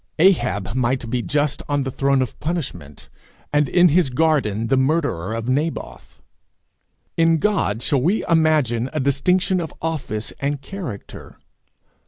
[0.17, 3.07] Ahab might be just on the throne of punishment,
[3.53, 6.23] and in his garden the murderer of Naboth.
[7.17, 11.37] In God shall we imagine a distinction of office and character?